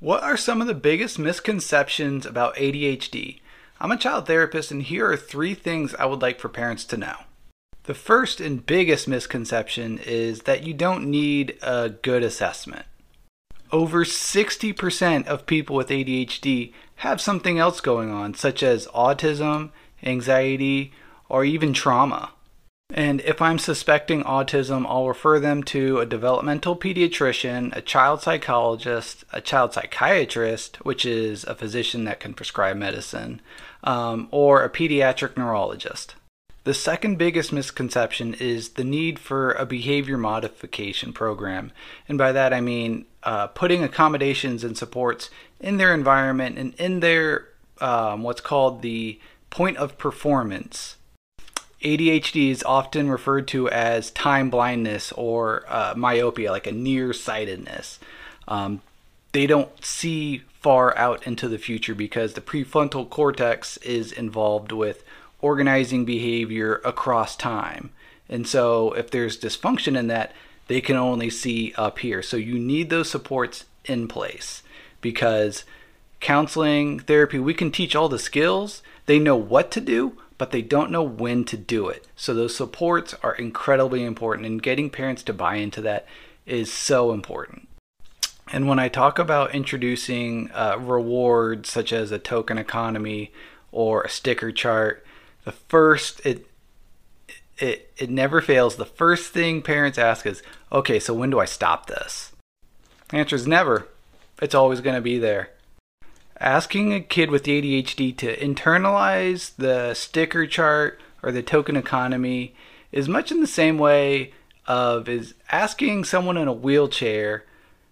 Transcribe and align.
What 0.00 0.22
are 0.22 0.38
some 0.38 0.62
of 0.62 0.66
the 0.66 0.72
biggest 0.72 1.18
misconceptions 1.18 2.24
about 2.24 2.56
ADHD? 2.56 3.40
I'm 3.78 3.92
a 3.92 3.98
child 3.98 4.26
therapist, 4.26 4.70
and 4.70 4.82
here 4.82 5.10
are 5.10 5.16
three 5.16 5.52
things 5.52 5.94
I 5.94 6.06
would 6.06 6.22
like 6.22 6.40
for 6.40 6.48
parents 6.48 6.86
to 6.86 6.96
know. 6.96 7.16
The 7.82 7.92
first 7.92 8.40
and 8.40 8.64
biggest 8.64 9.06
misconception 9.06 9.98
is 9.98 10.44
that 10.44 10.64
you 10.64 10.72
don't 10.72 11.10
need 11.10 11.58
a 11.60 11.90
good 11.90 12.22
assessment. 12.22 12.86
Over 13.70 14.06
60% 14.06 15.26
of 15.26 15.44
people 15.44 15.76
with 15.76 15.90
ADHD 15.90 16.72
have 16.96 17.20
something 17.20 17.58
else 17.58 17.82
going 17.82 18.10
on, 18.10 18.32
such 18.32 18.62
as 18.62 18.86
autism, 18.86 19.68
anxiety, 20.02 20.94
or 21.28 21.44
even 21.44 21.74
trauma. 21.74 22.30
And 22.92 23.20
if 23.20 23.40
I'm 23.40 23.58
suspecting 23.58 24.24
autism, 24.24 24.84
I'll 24.86 25.06
refer 25.06 25.38
them 25.38 25.62
to 25.64 25.98
a 25.98 26.06
developmental 26.06 26.76
pediatrician, 26.76 27.74
a 27.74 27.80
child 27.80 28.20
psychologist, 28.22 29.24
a 29.32 29.40
child 29.40 29.72
psychiatrist, 29.72 30.76
which 30.84 31.06
is 31.06 31.44
a 31.44 31.54
physician 31.54 32.04
that 32.04 32.20
can 32.20 32.34
prescribe 32.34 32.76
medicine, 32.76 33.40
um, 33.84 34.28
or 34.30 34.64
a 34.64 34.70
pediatric 34.70 35.36
neurologist. 35.36 36.16
The 36.64 36.74
second 36.74 37.16
biggest 37.16 37.52
misconception 37.52 38.34
is 38.34 38.70
the 38.70 38.84
need 38.84 39.18
for 39.18 39.52
a 39.52 39.64
behavior 39.64 40.18
modification 40.18 41.12
program. 41.12 41.72
And 42.06 42.18
by 42.18 42.32
that 42.32 42.52
I 42.52 42.60
mean 42.60 43.06
uh, 43.22 43.46
putting 43.48 43.82
accommodations 43.82 44.62
and 44.62 44.76
supports 44.76 45.30
in 45.58 45.78
their 45.78 45.94
environment 45.94 46.58
and 46.58 46.74
in 46.74 47.00
their 47.00 47.48
um, 47.80 48.22
what's 48.22 48.42
called 48.42 48.82
the 48.82 49.18
point 49.48 49.78
of 49.78 49.96
performance 49.96 50.96
ADHD 51.82 52.50
is 52.50 52.62
often 52.62 53.10
referred 53.10 53.48
to 53.48 53.68
as 53.70 54.10
time 54.10 54.50
blindness 54.50 55.12
or 55.12 55.64
uh, 55.68 55.94
myopia, 55.96 56.50
like 56.50 56.66
a 56.66 56.72
nearsightedness. 56.72 57.98
Um, 58.46 58.82
they 59.32 59.46
don't 59.46 59.84
see 59.84 60.42
far 60.60 60.96
out 60.98 61.26
into 61.26 61.48
the 61.48 61.58
future 61.58 61.94
because 61.94 62.34
the 62.34 62.40
prefrontal 62.40 63.08
cortex 63.08 63.78
is 63.78 64.12
involved 64.12 64.72
with 64.72 65.02
organizing 65.40 66.04
behavior 66.04 66.82
across 66.84 67.34
time. 67.34 67.90
And 68.28 68.46
so, 68.46 68.92
if 68.92 69.10
there's 69.10 69.38
dysfunction 69.38 69.98
in 69.98 70.06
that, 70.08 70.32
they 70.68 70.80
can 70.80 70.96
only 70.96 71.30
see 71.30 71.72
up 71.76 72.00
here. 72.00 72.22
So, 72.22 72.36
you 72.36 72.58
need 72.58 72.90
those 72.90 73.10
supports 73.10 73.64
in 73.86 74.06
place 74.06 74.62
because 75.00 75.64
counseling, 76.20 77.00
therapy, 77.00 77.38
we 77.38 77.54
can 77.54 77.72
teach 77.72 77.96
all 77.96 78.08
the 78.08 78.18
skills. 78.18 78.82
They 79.06 79.18
know 79.18 79.36
what 79.36 79.70
to 79.72 79.80
do, 79.80 80.18
but 80.40 80.52
they 80.52 80.62
don't 80.62 80.90
know 80.90 81.02
when 81.02 81.44
to 81.44 81.54
do 81.54 81.90
it. 81.90 82.06
So 82.16 82.32
those 82.32 82.56
supports 82.56 83.14
are 83.22 83.34
incredibly 83.34 84.02
important, 84.02 84.46
and 84.46 84.62
getting 84.62 84.88
parents 84.88 85.22
to 85.24 85.34
buy 85.34 85.56
into 85.56 85.82
that 85.82 86.06
is 86.46 86.72
so 86.72 87.12
important. 87.12 87.68
And 88.50 88.66
when 88.66 88.78
I 88.78 88.88
talk 88.88 89.18
about 89.18 89.54
introducing 89.54 90.50
uh, 90.52 90.78
rewards 90.80 91.70
such 91.70 91.92
as 91.92 92.10
a 92.10 92.18
token 92.18 92.56
economy 92.56 93.32
or 93.70 94.00
a 94.00 94.08
sticker 94.08 94.50
chart, 94.50 95.04
the 95.44 95.52
first 95.52 96.24
it 96.24 96.46
it 97.58 97.92
it 97.98 98.08
never 98.08 98.40
fails. 98.40 98.76
The 98.76 98.86
first 98.86 99.34
thing 99.34 99.60
parents 99.60 99.98
ask 99.98 100.24
is, 100.24 100.42
"Okay, 100.72 100.98
so 100.98 101.12
when 101.12 101.28
do 101.28 101.38
I 101.38 101.44
stop 101.44 101.84
this?" 101.84 102.32
The 103.10 103.18
answer 103.18 103.36
is 103.36 103.46
never. 103.46 103.88
It's 104.40 104.54
always 104.54 104.80
going 104.80 104.96
to 104.96 105.02
be 105.02 105.18
there 105.18 105.50
asking 106.40 106.92
a 106.94 107.00
kid 107.00 107.30
with 107.30 107.44
ADHD 107.44 108.16
to 108.16 108.36
internalize 108.36 109.54
the 109.56 109.94
sticker 109.94 110.46
chart 110.46 111.00
or 111.22 111.30
the 111.30 111.42
token 111.42 111.76
economy 111.76 112.54
is 112.90 113.08
much 113.08 113.30
in 113.30 113.40
the 113.40 113.46
same 113.46 113.78
way 113.78 114.32
of 114.66 115.08
is 115.08 115.34
asking 115.50 116.04
someone 116.04 116.36
in 116.36 116.48
a 116.48 116.52
wheelchair 116.52 117.44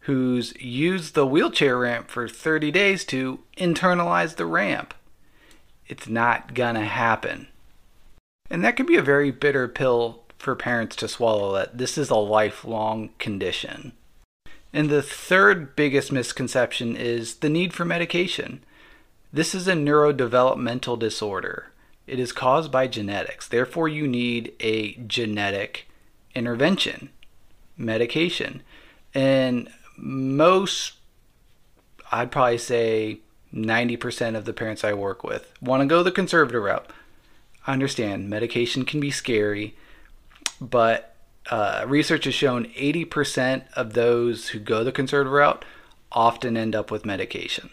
who's 0.00 0.54
used 0.60 1.14
the 1.14 1.26
wheelchair 1.26 1.78
ramp 1.78 2.08
for 2.08 2.26
30 2.26 2.70
days 2.70 3.04
to 3.04 3.40
internalize 3.56 4.36
the 4.36 4.46
ramp. 4.46 4.94
It's 5.86 6.08
not 6.08 6.54
gonna 6.54 6.86
happen. 6.86 7.48
And 8.48 8.64
that 8.64 8.76
can 8.76 8.86
be 8.86 8.96
a 8.96 9.02
very 9.02 9.30
bitter 9.30 9.68
pill 9.68 10.22
for 10.38 10.56
parents 10.56 10.96
to 10.96 11.08
swallow 11.08 11.54
that 11.54 11.76
this 11.76 11.98
is 11.98 12.08
a 12.08 12.16
lifelong 12.16 13.10
condition. 13.18 13.92
And 14.72 14.88
the 14.88 15.02
third 15.02 15.74
biggest 15.74 16.12
misconception 16.12 16.96
is 16.96 17.36
the 17.36 17.48
need 17.48 17.72
for 17.72 17.84
medication. 17.84 18.62
This 19.32 19.54
is 19.54 19.66
a 19.66 19.72
neurodevelopmental 19.72 20.98
disorder. 20.98 21.72
It 22.06 22.18
is 22.18 22.32
caused 22.32 22.72
by 22.72 22.86
genetics. 22.86 23.46
Therefore, 23.48 23.88
you 23.88 24.06
need 24.06 24.52
a 24.60 24.94
genetic 24.94 25.88
intervention, 26.34 27.10
medication. 27.76 28.62
And 29.14 29.70
most, 29.96 30.94
I'd 32.10 32.30
probably 32.30 32.58
say 32.58 33.20
90% 33.54 34.36
of 34.36 34.44
the 34.44 34.52
parents 34.52 34.84
I 34.84 34.92
work 34.92 35.24
with 35.24 35.52
want 35.60 35.82
to 35.82 35.86
go 35.86 36.02
the 36.02 36.12
conservative 36.12 36.62
route. 36.62 36.90
I 37.66 37.72
understand 37.72 38.30
medication 38.30 38.84
can 38.84 39.00
be 39.00 39.10
scary, 39.10 39.76
but 40.60 41.09
uh, 41.48 41.84
research 41.86 42.24
has 42.24 42.34
shown 42.34 42.66
80% 42.66 43.64
of 43.74 43.94
those 43.94 44.48
who 44.48 44.58
go 44.58 44.84
the 44.84 44.92
conservative 44.92 45.32
route 45.32 45.64
often 46.12 46.56
end 46.56 46.74
up 46.74 46.90
with 46.90 47.06
medication. 47.06 47.70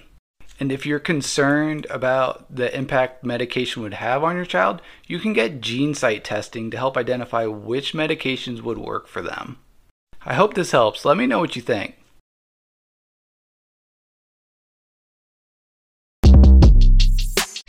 And 0.59 0.71
if 0.71 0.85
you're 0.85 0.99
concerned 0.99 1.85
about 1.89 2.55
the 2.55 2.75
impact 2.75 3.23
medication 3.23 3.83
would 3.83 3.95
have 3.95 4.23
on 4.23 4.35
your 4.35 4.45
child, 4.45 4.81
you 5.05 5.19
can 5.19 5.33
get 5.33 5.61
GeneSight 5.61 6.23
testing 6.23 6.71
to 6.71 6.77
help 6.77 6.97
identify 6.97 7.45
which 7.45 7.93
medications 7.93 8.61
would 8.61 8.79
work 8.79 9.07
for 9.07 9.21
them. 9.21 9.59
I 10.25 10.33
hope 10.33 10.55
this 10.55 10.71
helps. 10.71 11.05
Let 11.05 11.17
me 11.17 11.27
know 11.27 11.39
what 11.39 11.55
you 11.55 11.61
think. 11.61 11.95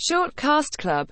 Shortcast 0.01 0.79
Club 0.79 1.07